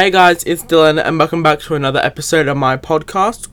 [0.00, 3.48] Hey guys, it's Dylan, and welcome back to another episode of my podcast.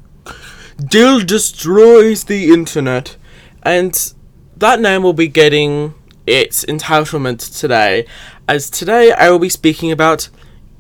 [0.77, 3.17] Dill destroys the internet,
[3.63, 4.13] and
[4.55, 5.95] that name will be getting
[6.27, 8.05] its entitlement today,
[8.47, 10.29] as today I will be speaking about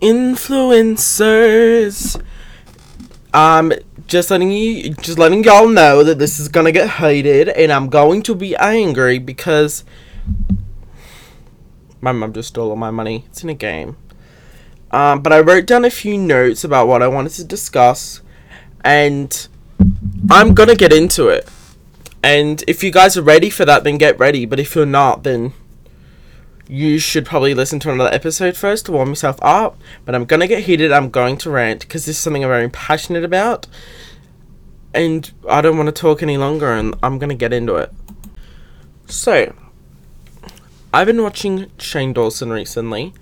[0.03, 2.21] influencers.
[3.33, 3.73] Um,
[4.05, 7.89] just letting you, just letting y'all know that this is gonna get hated, and I'm
[7.89, 9.83] going to be angry because
[12.01, 13.25] my mum just stole all my money.
[13.29, 13.97] It's in a game.
[14.91, 18.21] Um, but I wrote down a few notes about what I wanted to discuss,
[18.83, 19.47] and
[20.29, 21.47] I'm gonna get into it.
[22.23, 24.45] And if you guys are ready for that, then get ready.
[24.45, 25.53] But if you're not, then
[26.67, 29.77] you should probably listen to another episode first to warm yourself up.
[30.05, 30.91] But I'm gonna get heated.
[30.91, 33.67] I'm going to rant because this is something I'm very passionate about,
[34.93, 36.71] and I don't want to talk any longer.
[36.71, 37.91] And I'm gonna get into it.
[39.07, 39.53] So,
[40.93, 43.13] I've been watching Shane Dawson recently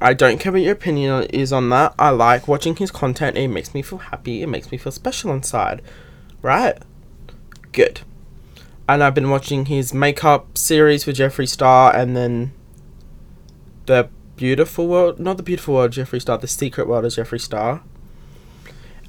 [0.00, 1.94] I don't care what your opinion is on that.
[1.98, 3.36] I like watching his content.
[3.36, 4.42] It makes me feel happy.
[4.42, 5.80] It makes me feel special inside.
[6.42, 6.76] Right?
[7.72, 8.02] Good.
[8.88, 12.52] And I've been watching his makeup series with Jeffree Star and then
[13.86, 17.82] the beautiful world not the beautiful world Jeffree Star, the secret world of Jeffree Star.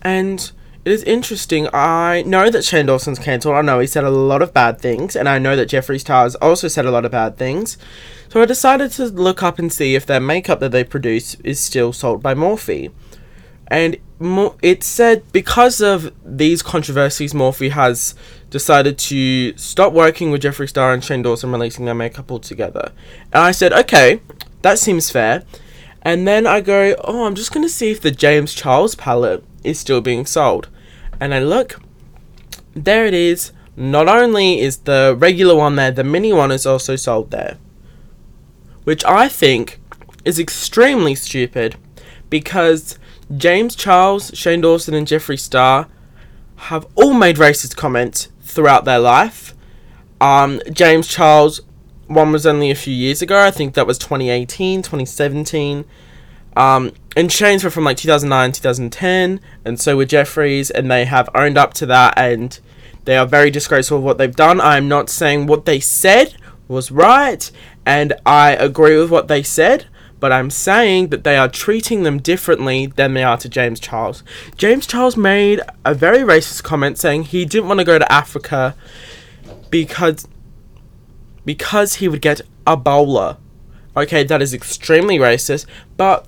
[0.01, 0.51] And
[0.85, 1.67] it is interesting.
[1.73, 3.55] I know that Shane Dawson's cancelled.
[3.55, 6.23] I know he said a lot of bad things, and I know that Jeffree Star
[6.23, 7.77] has also said a lot of bad things.
[8.29, 11.59] So I decided to look up and see if their makeup that they produce is
[11.59, 12.91] still sold by Morphe.
[13.67, 13.97] And
[14.61, 18.15] it said because of these controversies, Morphe has
[18.49, 22.91] decided to stop working with Jeffree Star and Shane Dawson releasing their makeup altogether.
[23.33, 24.21] And I said, okay,
[24.61, 25.43] that seems fair.
[26.01, 29.43] And then I go, oh, I'm just going to see if the James Charles palette
[29.63, 30.69] is still being sold
[31.19, 31.79] and I look,
[32.73, 33.51] there it is.
[33.75, 37.57] Not only is the regular one there, the mini one is also sold there.
[38.83, 39.79] Which I think
[40.25, 41.75] is extremely stupid
[42.29, 42.97] because
[43.35, 45.87] James Charles, Shane Dawson, and Jeffree Star
[46.55, 49.53] have all made racist comments throughout their life.
[50.19, 51.61] Um, James Charles,
[52.07, 53.39] one was only a few years ago.
[53.39, 55.85] I think that was 2018, 2017.
[56.55, 61.27] Um, and Shane's were from like 2009, 2010, and so were Jeffree's, and they have
[61.33, 62.59] owned up to that, and
[63.05, 64.61] they are very disgraceful of what they've done.
[64.61, 66.35] I am not saying what they said
[66.67, 67.49] was right,
[67.87, 69.87] and I agree with what they said,
[70.19, 74.23] but I'm saying that they are treating them differently than they are to James Charles.
[74.55, 78.75] James Charles made a very racist comment saying he didn't want to go to Africa
[79.71, 80.27] because
[81.43, 83.37] because he would get Ebola.
[83.95, 86.27] Okay, that is extremely racist, but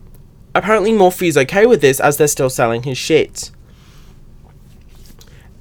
[0.55, 3.51] apparently Morphe's okay with this as they're still selling his shit.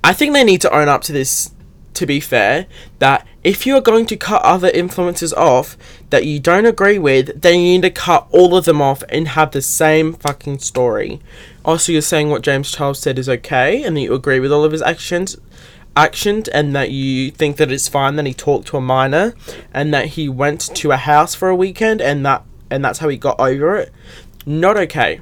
[0.03, 1.51] I think they need to own up to this,
[1.95, 2.67] to be fair,
[2.99, 5.77] that if you are going to cut other influencers off
[6.11, 9.29] that you don't agree with, then you need to cut all of them off and
[9.29, 11.21] have the same fucking story.
[11.65, 14.65] Also, you're saying what James Charles said is okay and that you agree with all
[14.65, 15.37] of his actions
[15.97, 19.35] actions and that you think that it's fine that he talked to a minor
[19.75, 23.09] and that he went to a house for a weekend and that and that's how
[23.09, 23.93] he got over it
[24.49, 25.21] not okay.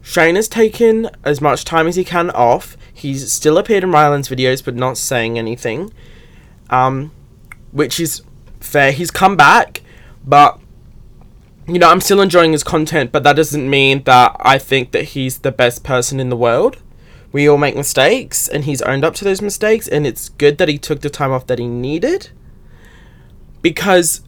[0.00, 2.76] Shane has taken as much time as he can off.
[2.92, 5.92] He's still appeared in Ryland's videos, but not saying anything.
[6.70, 7.12] Um,
[7.72, 8.22] which is
[8.60, 8.92] fair.
[8.92, 9.82] He's come back,
[10.24, 10.58] but
[11.66, 15.04] you know, I'm still enjoying his content, but that doesn't mean that I think that
[15.04, 16.78] he's the best person in the world.
[17.32, 20.68] We all make mistakes, and he's owned up to those mistakes, and it's good that
[20.68, 22.30] he took the time off that he needed.
[23.62, 24.22] Because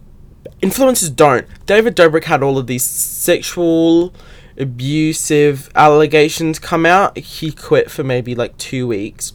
[0.63, 1.47] influencers don't.
[1.67, 4.15] David Dobrik had all of these sexual
[4.57, 7.17] abusive allegations come out.
[7.19, 9.33] He quit for maybe like two weeks.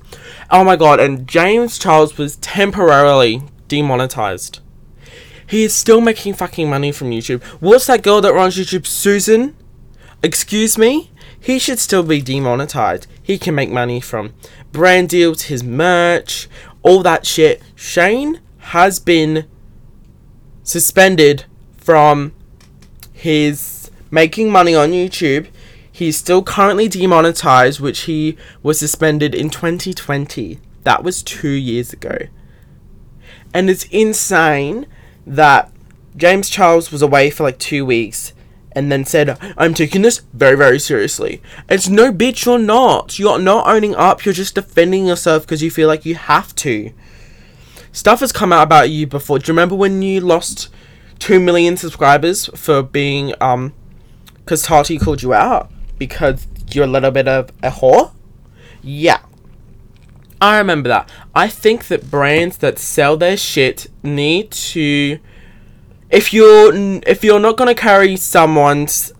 [0.49, 4.59] Oh my god, and James Charles was temporarily demonetized.
[5.45, 7.41] He is still making fucking money from YouTube.
[7.61, 8.85] What's that girl that runs YouTube?
[8.85, 9.55] Susan?
[10.21, 11.11] Excuse me?
[11.39, 13.07] He should still be demonetized.
[13.21, 14.33] He can make money from
[14.71, 16.49] brand deals, his merch,
[16.83, 17.61] all that shit.
[17.75, 19.47] Shane has been
[20.67, 21.45] suspended
[21.77, 22.33] from
[23.13, 25.47] his making money on YouTube.
[25.89, 30.59] He's still currently demonetized, which he was suspended in 2020.
[30.83, 32.17] That was two years ago.
[33.53, 34.85] And it's insane
[35.25, 35.71] that
[36.15, 38.33] James Charles was away for like two weeks
[38.73, 41.41] and then said, I'm taking this very, very seriously.
[41.69, 43.17] It's no bitch, you're not.
[43.17, 46.91] You're not owning up, you're just defending yourself because you feel like you have to.
[47.91, 49.39] Stuff has come out about you before.
[49.39, 50.69] Do you remember when you lost
[51.19, 53.73] 2 million subscribers for being, um,
[54.35, 58.13] because Tati called you out because you're a little bit of a whore?
[58.81, 59.19] Yeah.
[60.39, 61.09] I remember that.
[61.33, 65.19] I think that brands that sell their shit need to
[66.09, 66.73] if you're
[67.05, 69.11] if you're not going to carry someone's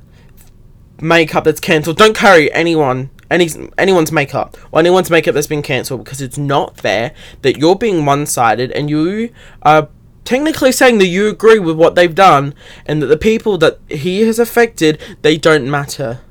[1.01, 1.97] makeup that's cancelled.
[1.97, 4.57] Don't carry anyone any anyone's makeup.
[4.71, 8.89] Or anyone's makeup that's been cancelled because it's not fair that you're being one-sided and
[8.89, 9.31] you
[9.61, 9.89] are
[10.23, 12.53] technically saying that you agree with what they've done
[12.85, 16.21] and that the people that he has affected they don't matter.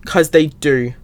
[0.00, 0.94] Because they do.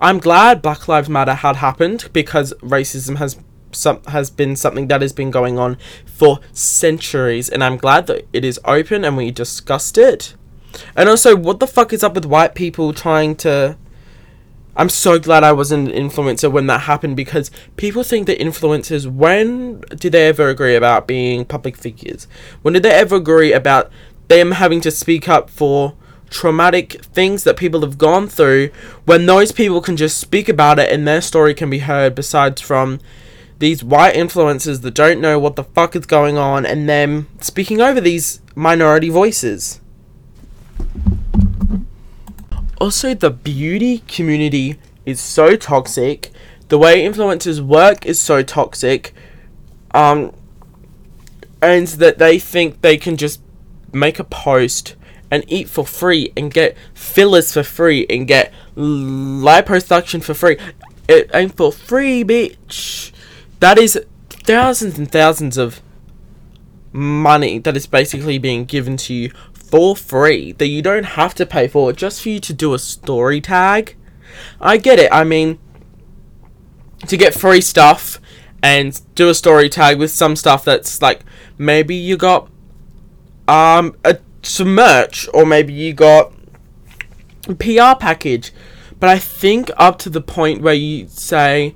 [0.00, 3.38] I'm glad black lives matter had happened because racism has
[3.72, 5.76] some has been something that has been going on
[6.06, 10.34] for centuries and i'm glad that it is open and we discussed it.
[10.96, 13.76] And also what the fuck is up with white people trying to
[14.76, 19.06] I'm so glad I wasn't an influencer when that happened because people think that influencers,
[19.06, 22.26] when did they ever agree about being public figures?
[22.62, 23.90] When did they ever agree about
[24.28, 25.94] them having to speak up for
[26.30, 28.70] traumatic things that people have gone through
[29.04, 32.60] when those people can just speak about it and their story can be heard besides
[32.60, 32.98] from
[33.60, 37.80] these white influencers that don't know what the fuck is going on and them speaking
[37.80, 39.80] over these minority voices?
[42.84, 46.30] Also the beauty community is so toxic.
[46.68, 49.14] The way influencers work is so toxic.
[49.92, 50.34] Um,
[51.62, 53.40] and that they think they can just
[53.94, 54.96] make a post
[55.30, 60.58] and eat for free and get fillers for free and get liposuction for free.
[61.08, 63.12] It ain't for free, bitch.
[63.60, 63.98] That is
[64.28, 65.80] thousands and thousands of
[66.92, 69.30] money that is basically being given to you
[69.74, 72.78] for free that you don't have to pay for just for you to do a
[72.78, 73.96] story tag.
[74.60, 75.08] I get it.
[75.10, 75.58] I mean,
[77.08, 78.20] to get free stuff
[78.62, 81.22] and do a story tag with some stuff that's like
[81.58, 82.48] maybe you got
[83.48, 86.32] um a, some merch or maybe you got
[87.48, 88.52] a PR package.
[89.00, 91.74] But I think up to the point where you say,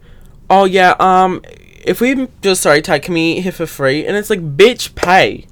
[0.49, 1.43] "Oh yeah, um,
[1.85, 5.49] if we do a story tag, can we for free?" And it's like, "Bitch, pay."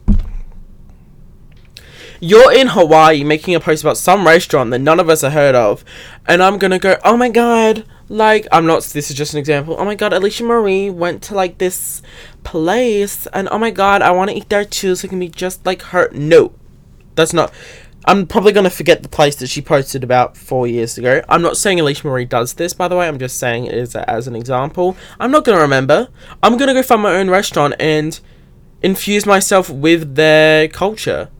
[2.21, 5.55] You're in Hawaii making a post about some restaurant that none of us have heard
[5.55, 5.85] of,
[6.27, 8.83] and I'm gonna go, oh my god, like I'm not.
[8.83, 9.77] This is just an example.
[9.79, 12.03] Oh my god, Alicia Marie went to like this
[12.45, 15.29] place, and oh my god, I want to eat there too, so it can be
[15.29, 16.09] just like her.
[16.13, 16.53] No,
[17.15, 17.53] that's not.
[18.09, 21.23] I'm probably gonna forget the place that she posted about four years ago.
[21.29, 23.09] I'm not saying Alicia Marie does this, by the way.
[23.09, 24.97] I'm just saying it is as an example.
[25.19, 26.09] I'm not gonna remember.
[26.41, 28.19] I'm gonna go find my own restaurant and
[28.81, 31.31] infuse myself with their culture.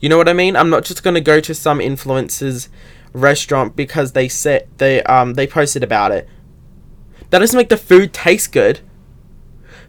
[0.00, 0.56] You know what I mean?
[0.56, 2.68] I'm not just gonna go to some influencer's
[3.12, 6.28] restaurant because they said they um they posted about it.
[7.30, 8.80] That doesn't make the food taste good.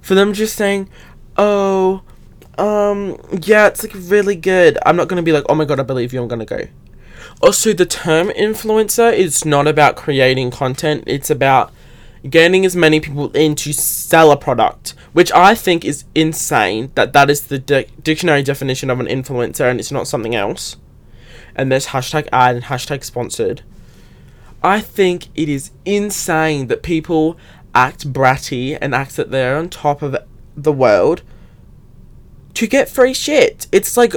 [0.01, 0.89] For them just saying,
[1.38, 2.01] "Oh,
[2.57, 5.83] um, yeah, it's like really good." I'm not gonna be like, "Oh my god, I
[5.83, 6.21] believe you.
[6.21, 6.67] I'm gonna go."
[7.41, 11.03] Also, the term influencer is not about creating content.
[11.05, 11.71] It's about
[12.27, 17.13] getting as many people in to sell a product, which I think is insane that
[17.13, 20.77] that is the di- dictionary definition of an influencer and it's not something else.
[21.56, 23.63] And there's hashtag ad and hashtag sponsored.
[24.62, 27.38] I think it is insane that people
[27.74, 30.18] act bratty and act that they're on top of
[30.56, 31.22] the world
[32.56, 33.68] to get free shit.
[33.72, 34.13] It's like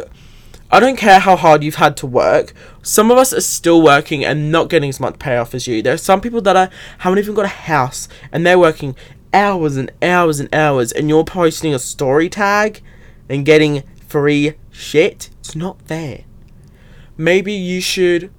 [0.73, 2.55] I don't care how hard you've had to work.
[2.83, 5.83] Some of us are still working and not getting as much payoff as you.
[5.83, 6.71] There are some people that are
[7.01, 8.97] haven't even got a house and they're working
[9.35, 12.81] hours and hours and hours and you're posting a story tag
[13.29, 15.29] and getting free shit.
[15.41, 16.25] It's not fair.
[17.19, 18.33] Maybe you should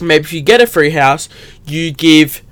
[0.00, 1.28] maybe if you get a free house,
[1.66, 2.42] you give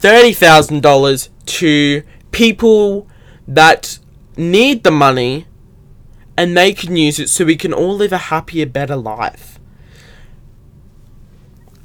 [0.00, 3.08] $30,000 to people
[3.48, 3.98] that
[4.36, 5.46] need the money
[6.36, 9.58] and they can use it so we can all live a happier, better life.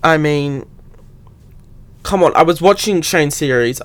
[0.03, 0.67] I mean,
[2.03, 3.81] come on, I was watching Shane series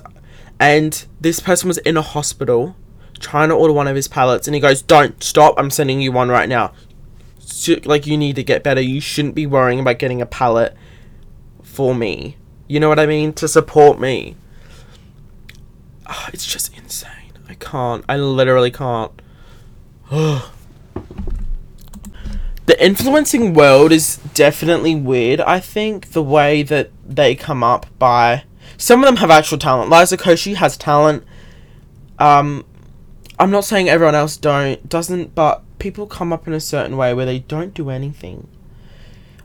[0.59, 2.75] and this person was in a hospital
[3.19, 6.11] trying to order one of his palettes and he goes, Don't stop, I'm sending you
[6.11, 6.73] one right now.
[7.83, 8.81] Like, you need to get better.
[8.81, 10.75] You shouldn't be worrying about getting a palette
[11.63, 12.37] for me.
[12.67, 13.33] You know what I mean?
[13.33, 14.35] To support me.
[16.07, 17.33] Oh, it's just insane.
[17.47, 18.03] I can't.
[18.09, 19.11] I literally can't.
[20.11, 20.54] Oh.
[22.65, 25.39] The influencing world is definitely weird.
[25.41, 28.43] I think the way that they come up by
[28.77, 29.91] some of them have actual talent.
[29.91, 31.23] Liza Koshy has talent.
[32.17, 32.65] Um,
[33.39, 37.13] I'm not saying everyone else don't doesn't, but people come up in a certain way
[37.13, 38.47] where they don't do anything.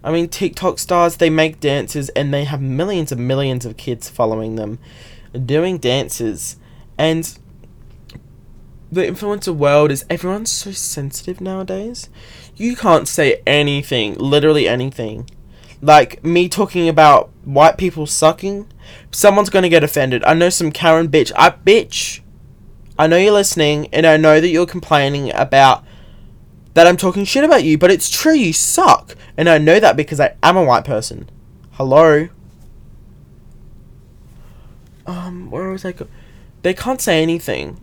[0.02, 4.08] I mean, TikTok stars they make dances and they have millions and millions of kids
[4.08, 4.78] following them,
[5.44, 6.56] doing dances,
[6.96, 7.38] and
[8.90, 12.08] the influencer world is everyone's so sensitive nowadays.
[12.60, 15.30] You can't say anything, literally anything.
[15.80, 18.70] Like me talking about white people sucking,
[19.10, 20.22] someone's gonna get offended.
[20.24, 21.32] I know some Karen bitch.
[21.36, 22.20] I bitch.
[22.98, 25.86] I know you're listening, and I know that you're complaining about
[26.74, 29.16] that I'm talking shit about you, but it's true, you suck.
[29.38, 31.30] And I know that because I am a white person.
[31.72, 32.28] Hello?
[35.06, 36.08] Um, where was I go?
[36.60, 37.80] They can't say anything.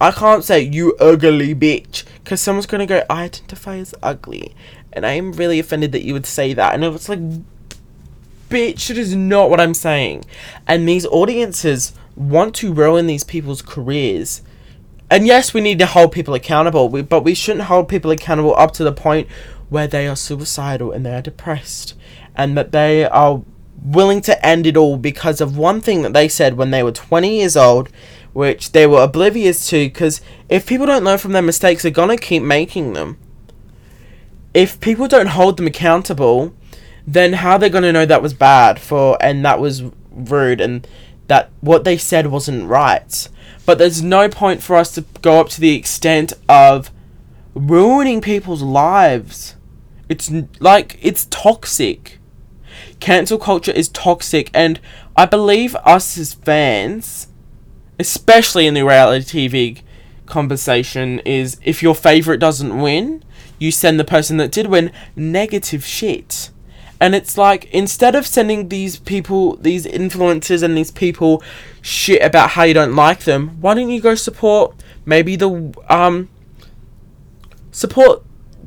[0.00, 4.54] I can't say, you ugly bitch, because someone's gonna go, I identify as ugly.
[4.92, 6.74] And I am really offended that you would say that.
[6.74, 7.20] And it's like,
[8.48, 10.24] bitch, it is not what I'm saying.
[10.66, 14.42] And these audiences want to ruin these people's careers
[15.10, 18.72] and yes, we need to hold people accountable, but we shouldn't hold people accountable up
[18.72, 19.26] to the point
[19.70, 21.94] where they are suicidal and they are depressed
[22.36, 23.42] and that they are
[23.82, 26.92] willing to end it all because of one thing that they said when they were
[26.92, 27.88] 20 years old,
[28.38, 29.88] which they were oblivious to.
[29.88, 33.18] Because if people don't learn from their mistakes, they're to keep making them.
[34.54, 36.54] If people don't hold them accountable,
[37.04, 40.86] then how are they to know that was bad for and that was rude and
[41.26, 43.28] that what they said wasn't right?
[43.66, 46.92] But there's no point for us to go up to the extent of
[47.56, 49.56] ruining people's lives.
[50.08, 50.30] It's
[50.60, 52.20] like, it's toxic.
[53.00, 54.78] Cancel culture is toxic, and
[55.16, 57.27] I believe us as fans,
[57.98, 59.82] especially in the reality TV
[60.26, 63.22] conversation, is if your favourite doesn't win,
[63.58, 66.50] you send the person that did win negative shit.
[67.00, 71.42] And it's like instead of sending these people, these influencers and these people
[71.80, 74.74] shit about how you don't like them, why don't you go support
[75.08, 76.28] maybe the um
[77.70, 78.22] support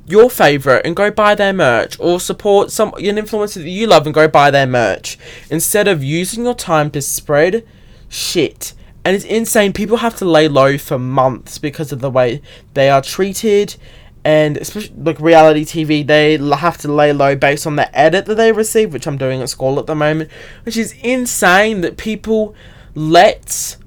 [0.08, 4.06] your favorite and go buy their merch or support some an influencer that you love
[4.06, 5.18] and go buy their merch
[5.50, 7.66] instead of using your time to spread
[8.10, 12.42] shit and it's insane people have to lay low for months because of the way
[12.74, 13.76] they are treated
[14.24, 18.36] and especially like reality TV, they have to lay low based on the edit that
[18.36, 20.30] they receive, which I'm doing at school at the moment,
[20.64, 22.54] which is insane that people
[22.94, 23.78] let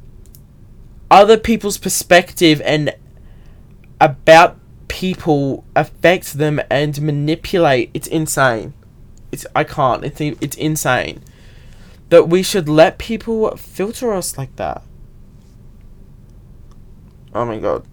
[1.11, 2.95] other people's perspective and
[4.01, 7.91] about people affect them and manipulate.
[7.95, 8.75] It's insane.
[9.31, 10.05] It's I can't.
[10.05, 11.23] It's it's insane
[12.09, 14.83] that we should let people filter us like that.
[17.35, 17.85] Oh my god.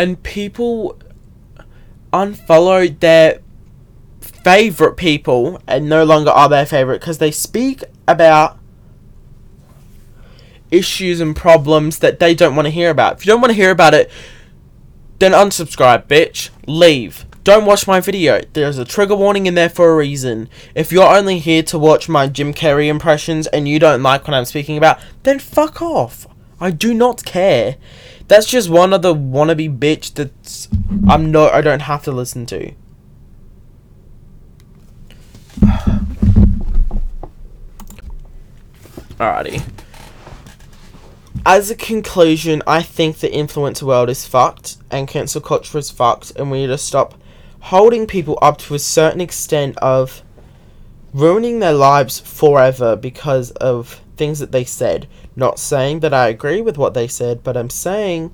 [0.00, 0.98] and people
[2.10, 3.42] unfollowed their
[4.22, 8.58] favorite people and no longer are their favorite because they speak about
[10.70, 13.18] issues and problems that they don't want to hear about.
[13.18, 14.10] If you don't want to hear about it,
[15.18, 16.48] then unsubscribe, bitch.
[16.66, 17.26] Leave.
[17.42, 18.42] Don't watch my video.
[18.52, 20.50] There's a trigger warning in there for a reason.
[20.74, 24.34] If you're only here to watch my Jim Carrey impressions and you don't like what
[24.34, 26.26] I'm speaking about, then fuck off.
[26.60, 27.76] I do not care.
[28.28, 30.68] That's just one of the wannabe bitch that's
[31.08, 32.72] I'm not I don't have to listen to.
[39.18, 39.62] Alrighty.
[41.46, 46.32] As a conclusion, I think the influencer world is fucked and cancel culture is fucked
[46.36, 47.19] and we need to stop
[47.60, 50.22] holding people up to a certain extent of
[51.12, 55.06] ruining their lives forever because of things that they said.
[55.36, 58.32] Not saying that I agree with what they said, but I'm saying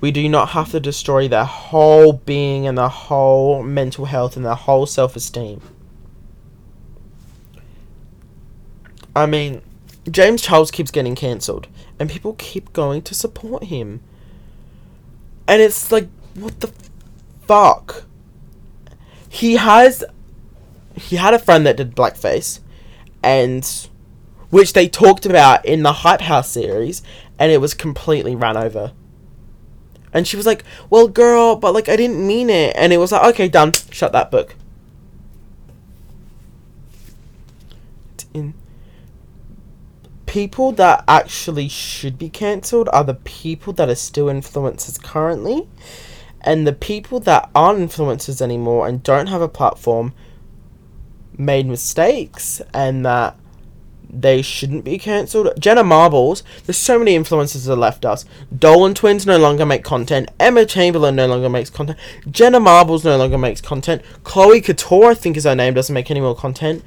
[0.00, 4.44] we do not have to destroy their whole being and their whole mental health and
[4.44, 5.62] their whole self esteem.
[9.16, 9.62] I mean,
[10.10, 11.68] James Charles keeps getting cancelled,
[11.98, 14.00] and people keep going to support him.
[15.46, 16.72] And it's like, what the
[17.46, 18.04] fuck?
[19.34, 20.04] He has.
[20.94, 22.60] He had a friend that did blackface,
[23.20, 23.68] and
[24.50, 27.02] which they talked about in the Hype House series,
[27.36, 28.92] and it was completely ran over.
[30.12, 33.10] And she was like, "Well, girl, but like I didn't mean it," and it was
[33.10, 33.72] like, "Okay, done.
[33.90, 34.54] Shut that book."
[38.32, 38.54] In
[40.26, 45.66] people that actually should be cancelled are the people that are still influencers currently,
[46.44, 50.12] and the people that aren't influencers anymore and don't have a platform
[51.36, 53.36] made mistakes and that
[54.08, 55.48] they shouldn't be cancelled.
[55.58, 58.24] Jenna Marbles, there's so many influencers that left us.
[58.56, 60.30] Dolan Twins no longer make content.
[60.38, 61.98] Emma Chamberlain no longer makes content.
[62.30, 64.02] Jenna Marbles no longer makes content.
[64.22, 66.84] Chloe Couture, I think is her name, doesn't make any more content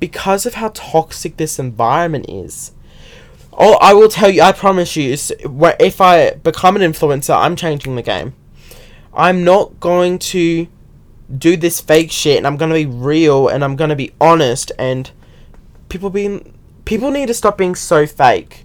[0.00, 2.72] because of how toxic this environment is.
[3.52, 7.94] Oh, I will tell you, I promise you, if I become an influencer, I'm changing
[7.94, 8.34] the game.
[9.16, 10.68] I'm not going to
[11.38, 14.12] do this fake shit and I'm going to be real and I'm going to be
[14.20, 15.10] honest and
[15.88, 18.64] people being people need to stop being so fake,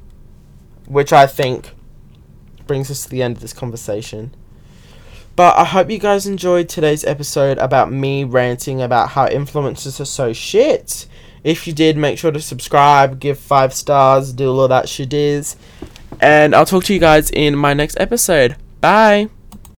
[0.86, 1.72] which I think
[2.67, 4.36] brings us to the end of this conversation.
[5.36, 10.05] But I hope you guys enjoyed today's episode about me ranting about how influencers are
[10.05, 11.08] so shit.
[11.43, 15.55] If you did, make sure to subscribe, give five stars, do all that shit is.
[16.20, 18.55] And I'll talk to you guys in my next episode.
[18.81, 19.29] Bye.